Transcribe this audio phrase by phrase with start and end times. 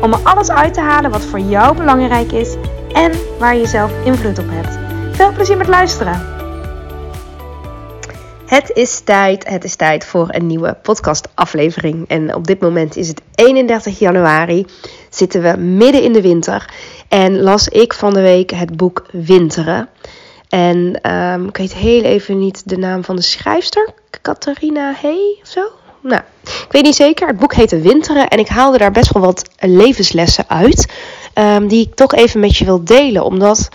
[0.00, 2.54] om er alles uit te halen wat voor jou belangrijk is
[2.92, 4.78] en waar je zelf invloed op hebt.
[5.16, 6.32] Veel plezier met luisteren!
[8.46, 12.08] Het is tijd, het is tijd voor een nieuwe podcastaflevering.
[12.08, 14.66] En op dit moment is het 31 januari,
[15.10, 16.74] zitten we midden in de winter.
[17.08, 19.88] En las ik van de week het boek Winteren.
[20.48, 23.88] En um, ik weet heel even niet de naam van de schrijfster,
[24.22, 25.60] Catharina Hey of zo.
[26.00, 26.22] Nou,
[26.74, 27.28] weet niet zeker.
[27.28, 30.92] Het boek heette Winteren en ik haalde daar best wel wat levenslessen uit.
[31.34, 33.24] Um, die ik toch even met je wil delen.
[33.24, 33.68] Omdat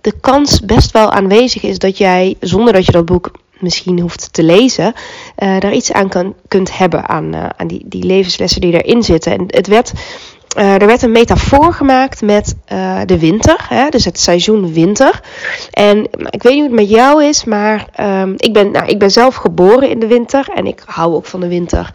[0.00, 4.32] de kans best wel aanwezig is dat jij, zonder dat je dat boek misschien hoeft
[4.32, 4.94] te lezen,
[5.38, 7.08] uh, daar iets aan kan, kunt hebben.
[7.08, 9.32] Aan, uh, aan die, die levenslessen die erin zitten.
[9.32, 9.92] En het werd
[10.58, 15.20] uh, er werd een metafoor gemaakt met uh, de winter, hè, dus het seizoen winter.
[15.70, 18.98] En ik weet niet hoe het met jou is, maar um, ik, ben, nou, ik
[18.98, 21.90] ben zelf geboren in de winter en ik hou ook van de winter,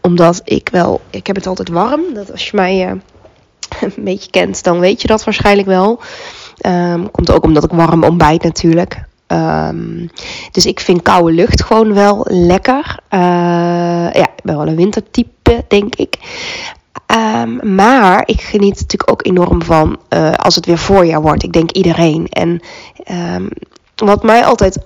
[0.00, 2.00] omdat ik wel, ik heb het altijd warm.
[2.14, 2.92] Dat als je mij uh,
[3.96, 6.00] een beetje kent, dan weet je dat waarschijnlijk wel.
[6.66, 9.04] Um, komt ook omdat ik warm ontbijt natuurlijk.
[9.26, 10.10] Um,
[10.50, 12.98] dus ik vind koude lucht gewoon wel lekker.
[13.10, 16.18] ja, ik ben wel een wintertype, denk ik.
[17.06, 21.42] Um, maar ik geniet natuurlijk ook enorm van uh, als het weer voorjaar wordt.
[21.42, 22.26] Ik denk iedereen.
[22.28, 22.60] En
[23.34, 23.48] um,
[23.96, 24.78] wat mij altijd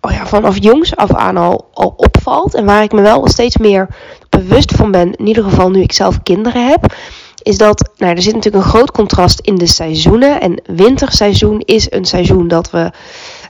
[0.00, 2.54] oh ja, vanaf jongs af aan al, al opvalt.
[2.54, 3.88] En waar ik me wel steeds meer
[4.28, 5.14] bewust van ben.
[5.14, 6.94] In ieder geval nu ik zelf kinderen heb.
[7.42, 10.40] Is dat nou, er zit natuurlijk een groot contrast in de seizoenen.
[10.40, 12.90] En winterseizoen is een seizoen dat we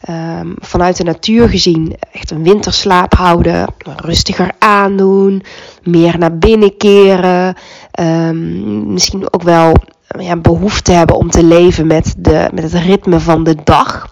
[0.09, 3.75] um, vanuit de natuur gezien echt een winterslaap houden.
[3.97, 5.43] Rustiger aandoen.
[5.83, 7.57] Meer naar binnen keren.
[8.01, 9.75] Um, misschien ook wel
[10.19, 14.09] ja, behoefte hebben om te leven met, de, met het ritme van de dag.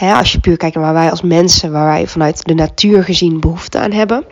[0.00, 3.40] Als je puur kijkt naar waar wij als mensen, waar wij vanuit de natuur gezien
[3.40, 4.24] behoefte aan hebben.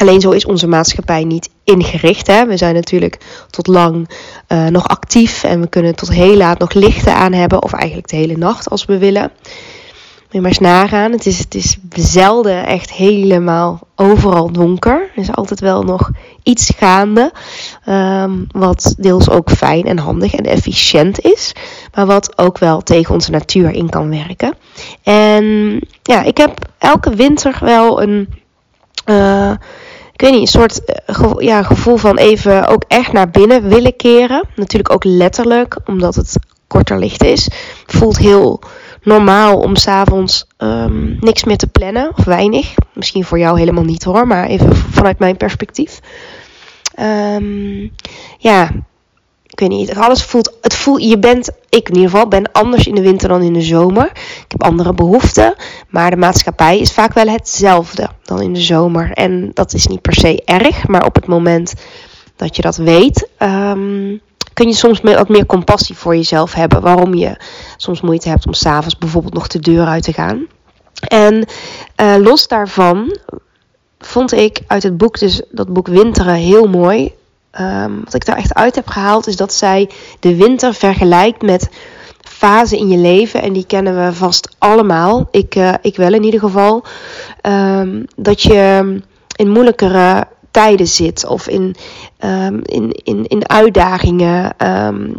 [0.00, 2.26] Alleen zo is onze maatschappij niet ingericht.
[2.26, 2.46] Hè.
[2.46, 3.18] We zijn natuurlijk
[3.50, 4.10] tot lang
[4.48, 7.62] uh, nog actief en we kunnen tot heel laat nog lichten aan hebben.
[7.62, 9.22] Of eigenlijk de hele nacht als we willen.
[9.22, 11.12] Moet je maar eens nagaan.
[11.12, 15.10] Het is, het is zelden echt helemaal overal donker.
[15.14, 16.10] Er is altijd wel nog
[16.42, 17.32] iets gaande.
[17.88, 21.52] Um, wat deels ook fijn en handig en efficiënt is.
[21.94, 24.54] Maar wat ook wel tegen onze natuur in kan werken.
[25.02, 28.28] En ja, ik heb elke winter wel een.
[29.06, 29.52] Uh,
[30.20, 33.96] ik weet niet, een soort gevo ja, gevoel van even ook echt naar binnen willen
[33.96, 34.44] keren.
[34.54, 36.36] Natuurlijk ook letterlijk, omdat het
[36.66, 37.48] korter licht is.
[37.86, 38.60] Voelt heel
[39.02, 42.74] normaal om s'avonds um, niks meer te plannen, of weinig.
[42.92, 46.00] Misschien voor jou helemaal niet hoor, maar even vanuit mijn perspectief.
[47.00, 47.92] Um,
[48.38, 48.70] ja,
[49.60, 52.86] ik weet niet, alles voelt, het voelt, je bent, ik in ieder geval, ben anders
[52.86, 54.06] in de winter dan in de zomer.
[54.14, 55.54] Ik heb andere behoeften,
[55.88, 59.12] maar de maatschappij is vaak wel hetzelfde dan in de zomer.
[59.12, 61.74] En dat is niet per se erg, maar op het moment
[62.36, 64.20] dat je dat weet, um,
[64.54, 66.80] kun je soms wat meer compassie voor jezelf hebben.
[66.80, 67.40] Waarom je
[67.76, 70.46] soms moeite hebt om s'avonds bijvoorbeeld nog de deur uit te gaan.
[71.00, 71.46] En
[72.00, 73.16] uh, los daarvan
[73.98, 77.18] vond ik uit het boek, dus dat boek Winteren, heel mooi.
[77.60, 79.90] Um, wat ik daar echt uit heb gehaald, is dat zij
[80.20, 81.70] de winter vergelijkt met
[82.20, 83.42] fase in je leven.
[83.42, 85.28] En die kennen we vast allemaal.
[85.30, 86.84] Ik, uh, ik wel in ieder geval.
[87.42, 89.00] Um, dat je
[89.36, 91.26] in moeilijkere tijden zit.
[91.26, 91.74] Of in,
[92.24, 94.54] um, in, in, in uitdagingen.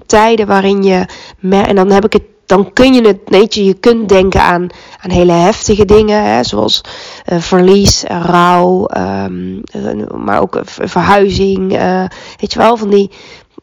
[0.06, 1.06] Tijden waarin je.
[1.50, 2.24] En dan heb ik het.
[2.52, 4.68] Dan kun je het, weet je, je kunt denken aan,
[5.00, 6.82] aan hele heftige dingen, hè, zoals
[7.32, 9.62] uh, verlies, rouw, um,
[10.16, 12.06] maar ook verhuizing, uh,
[12.40, 13.12] weet je wel, van die,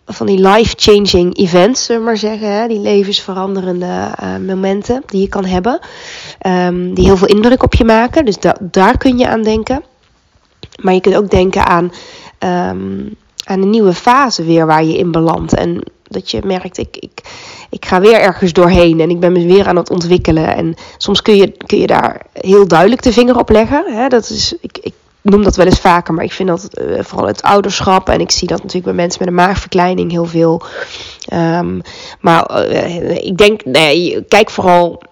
[0.06, 4.10] van die life-changing events, zullen we maar zeggen, hè, die levensveranderende
[4.47, 5.78] momenten die je kan hebben,
[6.47, 9.83] um, die heel veel indruk op je maken, dus da daar kun je aan denken.
[10.83, 11.84] Maar je kunt ook denken aan,
[12.39, 15.54] um, aan een nieuwe fase weer waar je in belandt.
[15.54, 17.21] En dat je merkt, ik, ik,
[17.70, 20.54] ik ga weer ergens doorheen en ik ben me weer aan het ontwikkelen.
[20.54, 23.84] En soms kun je, kun je daar heel duidelijk de vinger op leggen.
[23.86, 24.09] Hè?
[24.09, 24.92] Dat is, ik, ik
[25.22, 28.09] noem dat wel eens vaker, maar ik vind dat uh, vooral het ouderschap.
[28.09, 30.62] En ik zie dat natuurlijk bij mensen met een maagverkleining heel veel.
[31.32, 31.80] Um,
[32.20, 35.03] maar uh, ik denk, nee, kijk vooral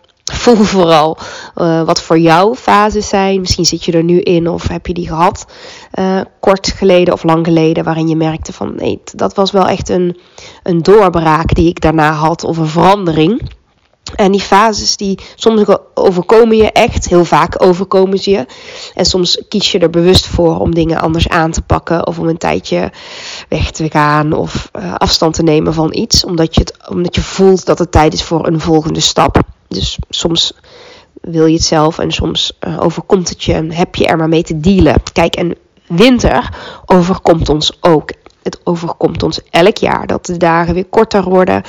[0.54, 1.18] voel vooral
[1.56, 3.40] uh, wat voor jou fases zijn.
[3.40, 5.46] Misschien zit je er nu in of heb je die gehad
[5.98, 9.88] uh, kort geleden of lang geleden, waarin je merkte van nee, dat was wel echt
[9.88, 10.18] een,
[10.62, 13.54] een doorbraak die ik daarna had of een verandering.
[14.14, 15.64] En die fases die soms
[15.94, 18.46] overkomen je echt, heel vaak overkomen ze je.
[18.94, 22.28] En soms kies je er bewust voor om dingen anders aan te pakken of om
[22.28, 22.92] een tijdje
[23.48, 27.20] weg te gaan of uh, afstand te nemen van iets, omdat je, het, omdat je
[27.20, 29.54] voelt dat het tijd is voor een volgende stap.
[29.68, 30.52] Dus soms
[31.20, 34.28] wil je het zelf en soms uh, overkomt het je en heb je er maar
[34.28, 35.02] mee te dealen.
[35.12, 36.48] Kijk, en winter
[36.86, 38.12] overkomt ons ook.
[38.42, 41.62] Het overkomt ons elk jaar dat de dagen weer korter worden.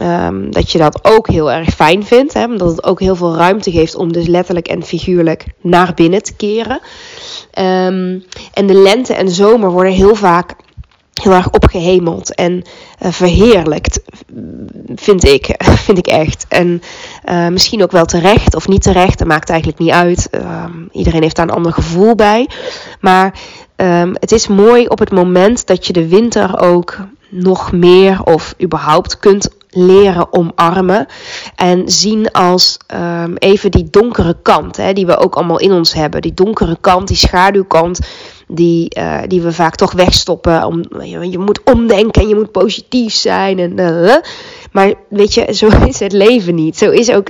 [0.00, 2.32] Um, dat je dat ook heel erg fijn vindt.
[2.32, 6.22] Hè, omdat het ook heel veel ruimte geeft om dus letterlijk en figuurlijk naar binnen
[6.22, 6.80] te keren.
[7.58, 10.54] Um, en de lente en zomer worden heel vaak
[11.22, 12.52] heel erg opgehemeld en
[13.02, 14.00] uh, verheerlijkt,
[14.94, 15.54] vind ik,
[15.86, 16.44] vind ik echt.
[16.48, 16.82] En
[17.28, 20.28] uh, misschien ook wel terecht of niet terecht, dat maakt eigenlijk niet uit.
[20.30, 22.48] Uh, iedereen heeft daar een ander gevoel bij.
[23.00, 23.34] Maar
[23.76, 26.98] um, het is mooi op het moment dat je de winter ook
[27.28, 31.06] nog meer of überhaupt kunt leren omarmen
[31.56, 35.92] en zien als um, even die donkere kant, hè, die we ook allemaal in ons
[35.92, 36.22] hebben.
[36.22, 38.00] Die donkere kant, die schaduwkant,
[38.48, 40.64] die, uh, die we vaak toch wegstoppen.
[40.64, 43.58] Om, je, moet omdenken en je moet positief zijn.
[43.58, 44.14] En, uh,
[44.72, 46.76] maar weet je, zo is het leven niet.
[46.76, 47.28] Zo is ook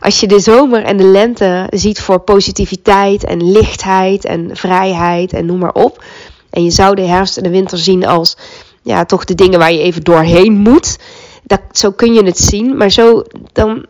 [0.00, 5.46] als je de zomer en de lente ziet voor positiviteit en lichtheid en vrijheid en
[5.46, 6.04] noem maar op.
[6.50, 8.36] En je zou de herfst en de winter zien als
[8.82, 10.98] ja, toch de dingen waar je even doorheen moet.
[11.42, 12.76] Dat, zo kun je het zien.
[12.76, 13.22] Maar zo
[13.52, 13.86] dan.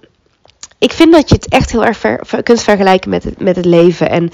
[0.79, 2.01] Ik vind dat je het echt heel erg
[2.43, 4.11] kunt vergelijken met het, met het leven.
[4.11, 4.31] En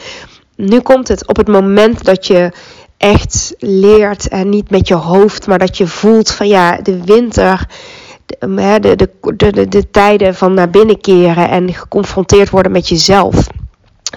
[0.68, 2.52] nu komt het op het moment dat je
[2.96, 7.66] echt leert en niet met je hoofd, maar dat je voelt van ja, de winter.
[8.38, 13.46] De, de, de, de, de tijden van naar binnen keren en geconfronteerd worden met jezelf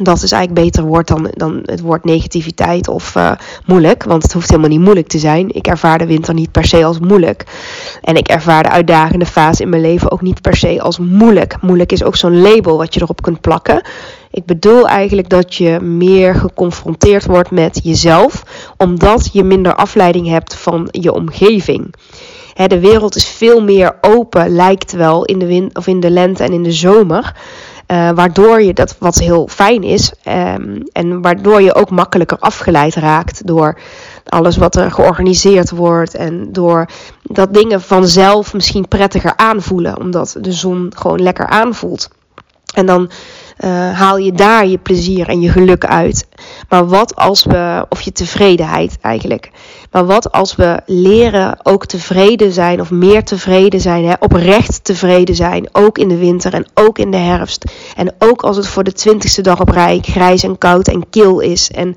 [0.02, 3.32] dat is eigenlijk beter woord dan, dan het woord negativiteit of uh,
[3.66, 4.04] moeilijk.
[4.04, 5.54] Want het hoeft helemaal niet moeilijk te zijn.
[5.54, 7.44] Ik ervaar de winter niet per se als moeilijk.
[8.02, 11.62] En ik ervaar de uitdagende fase in mijn leven ook niet per se als moeilijk.
[11.62, 13.82] Moeilijk is ook zo'n label wat je erop kunt plakken.
[14.36, 18.44] Ik bedoel eigenlijk dat je meer geconfronteerd wordt met jezelf,
[18.78, 21.94] omdat je minder afleiding hebt van je omgeving.
[22.54, 26.44] de wereld is veel meer open, lijkt wel in de, wind, of in de lente
[26.44, 27.36] en in de zomer.
[27.88, 30.12] Uh, waardoor je dat wat heel fijn is.
[30.28, 33.80] Um, en waardoor je ook makkelijker afgeleid raakt door
[34.26, 36.16] alles wat er georganiseerd wordt.
[36.16, 36.86] En door
[37.24, 40.00] dat dingen vanzelf misschien prettiger aanvoelen.
[40.00, 42.10] Omdat de zon gewoon lekker aanvoelt.
[42.74, 43.10] En dan
[43.60, 46.28] uh, haal je daar je plezier en je geluk uit.
[46.70, 49.52] Maar wat als we, of je tevredenheid eigenlijk.
[49.92, 55.36] Maar wat als we leren ook tevreden zijn of meer tevreden zijn, hè, oprecht tevreden
[55.36, 57.66] zijn, ook in de winter en ook in de herfst.
[57.96, 61.40] En ook als het voor de twintigste dag op rij grijs en koud en kil
[61.40, 61.72] is.
[61.72, 61.96] En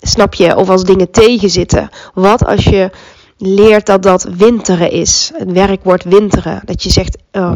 [0.00, 1.90] snap je, of als dingen tegenzitten.
[2.14, 2.90] Wat als je
[3.38, 6.62] leert dat dat winteren is, het werkwoord winteren.
[6.64, 7.52] Dat je zegt, uh,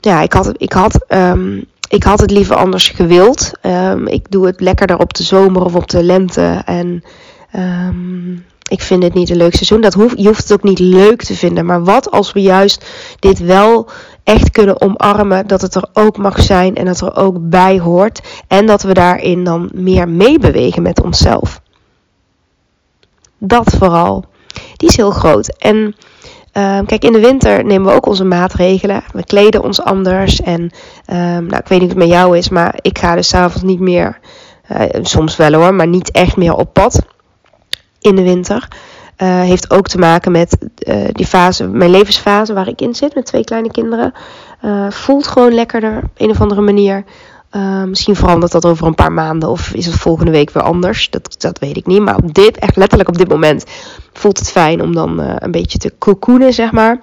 [0.00, 3.50] ja, ik had, ik had um, ik had het liever anders gewild.
[3.62, 6.62] Um, ik doe het lekkerder op de zomer of op de lente.
[6.64, 7.04] En
[7.56, 9.80] um, ik vind het niet een leuk seizoen.
[9.80, 11.66] Dat je hoeft het ook niet leuk te vinden.
[11.66, 12.86] Maar wat als we juist
[13.18, 13.88] dit wel
[14.24, 15.46] echt kunnen omarmen.
[15.46, 18.20] Dat het er ook mag zijn en dat er ook bij hoort.
[18.46, 21.60] En dat we daarin dan meer meebewegen met onszelf.
[23.38, 24.24] Dat vooral.
[24.76, 25.56] Die is heel groot.
[25.58, 25.94] En
[26.52, 29.02] Um, kijk, in de winter nemen we ook onze maatregelen.
[29.12, 30.40] We kleden ons anders.
[30.40, 33.28] En um, nou, ik weet niet of het met jou is, maar ik ga dus
[33.28, 34.18] s'avonds niet meer,
[34.72, 37.06] uh, soms wel hoor, maar niet echt meer op pad
[38.00, 38.68] in de winter.
[39.18, 43.14] Uh, heeft ook te maken met uh, die fase, mijn levensfase waar ik in zit
[43.14, 44.12] met twee kleine kinderen.
[44.90, 47.04] voelt gewoon lekkerder op een of andere manier.
[47.56, 51.10] Uh, misschien verandert dat over een paar maanden of is het volgende week weer anders.
[51.10, 52.00] Dat, dat weet ik niet.
[52.00, 53.64] Maar op dit, echt letterlijk op dit moment,
[54.12, 57.00] voelt het fijn om dan uh, een beetje te cocoonen, zeg maar.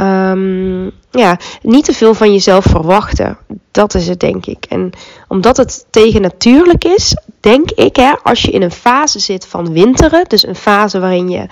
[0.00, 3.38] Um, ja, niet te veel van jezelf verwachten.
[3.70, 4.64] Dat is het, denk ik.
[4.68, 4.90] En
[5.28, 10.24] omdat het tegennatuurlijk is, denk ik, hè, als je in een fase zit van winteren,
[10.28, 11.46] dus een fase waarin je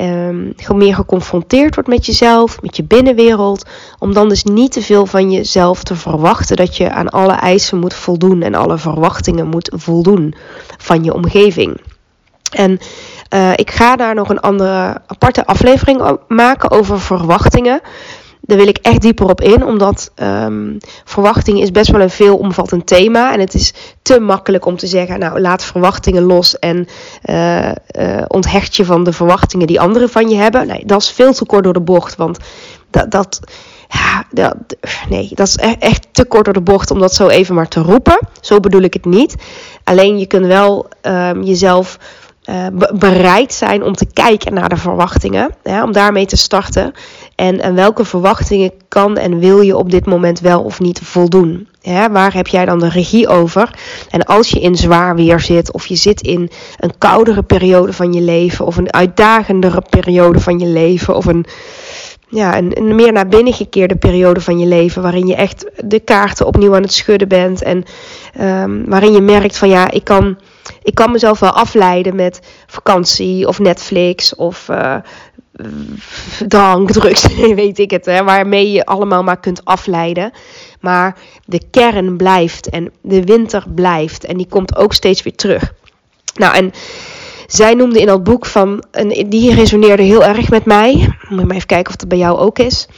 [0.00, 3.66] um, meer geconfronteerd wordt met jezelf, met je binnenwereld.
[3.98, 7.78] Om dan dus niet te veel van jezelf te verwachten dat je aan alle eisen
[7.78, 10.34] moet voldoen en alle verwachtingen moet voldoen
[10.78, 11.80] van je omgeving.
[12.50, 12.78] En
[13.34, 17.80] uh, ik ga daar nog een andere aparte aflevering maken over verwachtingen.
[18.46, 22.86] Daar wil ik echt dieper op in, omdat um, verwachting is best wel een veelomvattend
[22.86, 23.32] thema.
[23.32, 23.72] En het is
[24.02, 26.86] te makkelijk om te zeggen, nou laat verwachtingen los en
[27.24, 27.72] uh, uh,
[28.26, 30.66] onthecht je van de verwachtingen die anderen van je hebben.
[30.66, 32.38] Nee, dat is veel te kort door de bocht, want
[32.90, 33.40] dat, dat
[33.88, 34.56] ja, dat,
[35.08, 37.68] nee, dat is e-, echt te kort door de bocht om dat zo even maar
[37.68, 38.18] te roepen.
[38.40, 39.34] Zo bedoel ik het niet.
[39.84, 41.98] Alleen je kunt wel um, jezelf
[42.50, 45.50] uh, bereid zijn om te kijken naar de verwachtingen.
[45.82, 46.92] Om daarmee te starten.
[47.36, 51.68] En, welke verwachtingen kan en wil je op dit moment wel of niet voldoen?
[52.10, 53.70] Waar heb jij dan de regie over?
[54.10, 58.12] En als je in zwaar weer zit, of je zit in een koudere periode van
[58.12, 61.46] je leven, of een uitdagendere periode van je leven, of een,
[62.28, 66.00] ja, een, een meer naar binnen gekeerde periode van je leven, waarin je echt de
[66.00, 67.84] kaarten opnieuw aan het schudden bent en
[68.40, 70.38] um, waarin je merkt van ja, ik kan,
[70.82, 74.96] ik kan mezelf wel afleiden met vakantie of Netflix of uh,
[76.48, 80.32] drank, drugs, weet ik het, hè, waarmee je allemaal maar kunt afleiden.
[80.80, 85.72] Maar de kern blijft en de winter blijft en die komt ook steeds weer terug.
[86.34, 86.72] Nou, en
[87.46, 90.92] zij noemde in dat boek van, en die resoneerde heel erg met mij.
[91.28, 92.88] Moet je maar even kijken of dat bij jou ook is.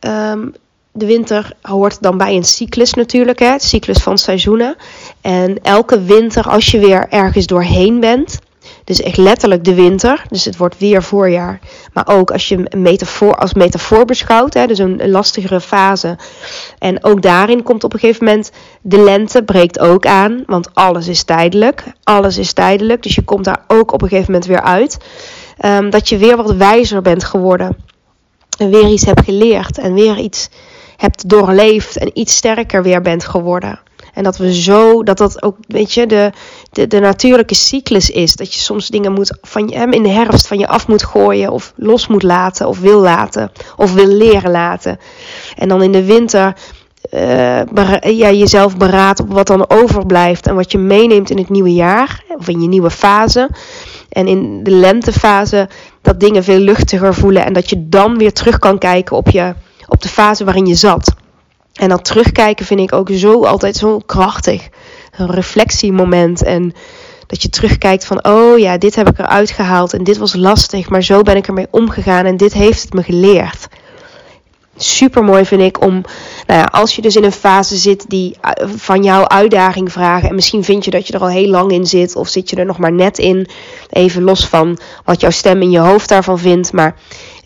[0.00, 0.54] Um,
[0.92, 4.76] de winter hoort dan bij een cyclus natuurlijk, hè, cyclus van seizoenen.
[5.20, 8.38] En elke winter, als je weer ergens doorheen bent,
[8.84, 10.24] dus echt letterlijk de winter.
[10.28, 11.58] Dus het wordt weer voorjaar.
[11.92, 14.54] Maar ook als je metafoor, als metafoor beschouwt.
[14.54, 16.16] Hè, dus een, lastigere fase.
[16.78, 20.42] En ook daarin komt op een gegeven moment de lente breekt ook aan.
[20.46, 21.84] Want alles is tijdelijk.
[22.02, 23.02] Alles is tijdelijk.
[23.02, 24.98] Dus je komt daar ook op een gegeven moment weer uit.
[25.64, 27.76] Um, dat je weer wat wijzer bent geworden.
[28.58, 29.78] En weer iets hebt geleerd.
[29.78, 30.48] En weer iets
[30.98, 31.98] hebt doorleefd.
[31.98, 33.80] En iets sterker weer bent geworden.
[34.14, 36.32] En dat we zo, dat dat ook, weet je, de,
[36.70, 38.36] de, de natuurlijke cyclus is.
[38.36, 41.52] Dat je soms dingen moet van je, in de herfst van je af moet gooien.
[41.52, 42.68] Of los moet laten.
[42.68, 43.50] Of wil laten.
[43.76, 44.98] Of wil leren laten.
[45.56, 46.56] En dan in de winter
[47.14, 47.60] uh,
[48.00, 50.46] ja, jezelf beraadt op wat dan overblijft.
[50.46, 52.24] En wat je meeneemt in het nieuwe jaar.
[52.38, 53.50] Of in je nieuwe fase.
[54.08, 55.68] En in de lentefase
[56.02, 57.44] dat dingen veel luchtiger voelen.
[57.44, 59.54] En dat je dan weer terug kan kijken op, je,
[59.88, 61.14] op de fase waarin je zat.
[61.78, 64.68] En dat terugkijken vind ik ook zo altijd zo krachtig.
[65.16, 66.42] Een reflectiemoment.
[66.42, 66.74] En
[67.26, 69.92] dat je terugkijkt van, oh ja, dit heb ik eruit gehaald.
[69.92, 72.24] En dit was lastig, maar zo ben ik ermee omgegaan.
[72.24, 73.68] En dit heeft het me geleerd.
[74.76, 75.92] Super mooi vind ik om,
[76.46, 80.28] nou ja, als je dus in een fase zit die eh, van jouw uitdaging vragen.
[80.28, 82.16] En misschien vind je dat je er al heel lang in zit.
[82.16, 83.48] Of zit je er nog maar net in.
[83.90, 86.72] Even los van wat jouw stem in je hoofd daarvan vindt.
[86.72, 86.94] Maar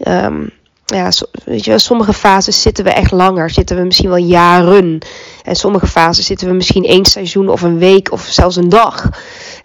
[0.09, 0.51] um,
[0.93, 1.11] ja,
[1.45, 4.99] je, sommige fases zitten we echt langer, zitten we misschien wel jaren.
[5.43, 9.11] En sommige fases zitten we misschien één seizoen of een week of zelfs een dag.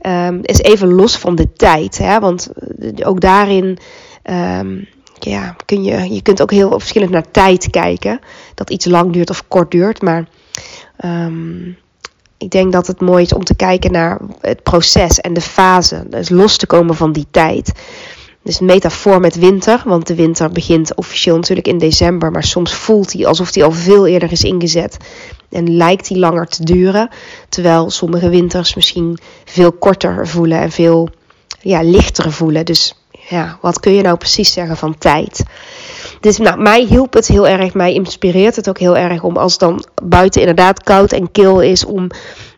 [0.02, 2.20] Um, is even los van de tijd, hè?
[2.20, 3.78] want eh, ook daarin
[4.24, 4.88] um,
[5.20, 8.20] ja, kun je, je kunt ook heel verschillend naar tijd kijken.
[8.56, 10.28] Dat iets lang duurt of kort duurt, maar
[11.06, 11.78] um,
[12.38, 16.04] ik denk dat het mooi is om te kijken naar het proces en de fase.
[16.10, 17.72] Dus los te komen van die tijd.
[18.48, 22.74] Dus een metafoor met winter, want de winter begint officieel natuurlijk in december, maar soms
[22.74, 24.98] voelt hij alsof hij al veel eerder is ingezet
[25.50, 27.10] en lijkt hij langer te duren,
[27.50, 31.10] terwijl sommige winters misschien veel korter voelen en veel
[31.62, 32.66] ja, lichter voelen.
[32.66, 32.96] Dus
[33.30, 35.44] ja, wat kun je nou precies zeggen van tijd?
[36.20, 39.58] Dus nou, mij hielp het heel erg, mij inspireert het ook heel erg om als
[39.58, 42.10] dan buiten inderdaad koud en kil is, om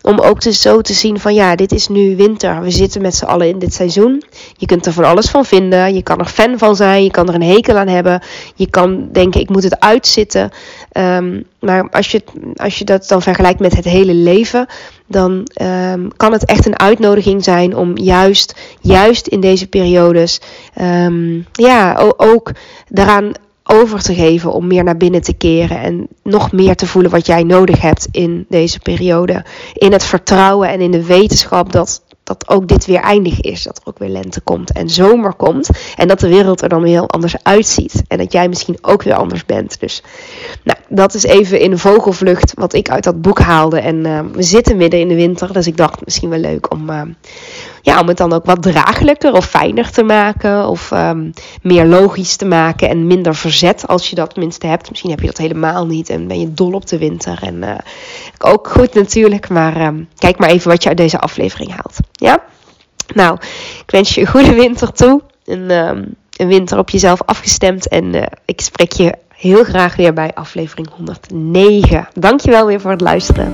[0.01, 2.61] om ook dus zo te zien van ja, dit is nu winter.
[2.61, 4.23] We zitten met z'n allen in dit seizoen.
[4.57, 5.93] Je kunt er van alles van vinden.
[5.93, 7.03] Je kan er fan van zijn.
[7.03, 8.21] Je kan er een hekel aan hebben.
[8.55, 10.51] Je kan denken, ik moet het uitzitten.
[10.97, 12.23] Um, maar als je,
[12.55, 14.65] als je dat dan vergelijkt met het hele leven,
[15.07, 20.41] dan um, kan het echt een uitnodiging zijn om juist, juist in deze periodes,
[20.81, 22.51] um, ja, ook
[22.87, 23.31] daaraan
[23.71, 27.25] over te geven om meer naar binnen te keren en nog meer te voelen wat
[27.25, 29.45] jij nodig hebt in deze periode.
[29.73, 33.63] In het vertrouwen en in de wetenschap dat, dat ook dit weer eindig is.
[33.63, 35.69] Dat er ook weer lente komt en zomer komt.
[35.95, 38.03] En dat de wereld er dan weer heel anders uitziet.
[38.07, 39.79] En dat jij misschien ook weer anders bent.
[39.79, 40.03] Dus
[40.63, 43.79] nou, dat is even in vogelvlucht wat ik uit dat boek haalde.
[43.79, 45.53] En uh, we zitten midden in de winter.
[45.53, 47.01] Dus ik dacht misschien wel leuk om, uh,
[47.81, 50.67] ja, om het dan ook wat draaglijker of fijner te maken.
[50.67, 54.89] Of um, meer logisch te maken en minder verzet als je dat minste hebt.
[54.89, 57.39] Misschien heb je dat helemaal niet en ben je dol op de winter.
[57.41, 57.75] En uh,
[58.37, 61.97] ook goed natuurlijk, maar um, kijk maar even wat je uit deze aflevering haalt.
[62.11, 62.43] Ja?
[63.13, 63.37] Nou,
[63.85, 65.21] ik wens je een goede winter toe.
[65.45, 67.87] Een, um, een winter op jezelf afgestemd.
[67.87, 72.07] En uh, ik spreek je heel graag weer bij aflevering 109.
[72.13, 73.53] Dankjewel weer voor het luisteren.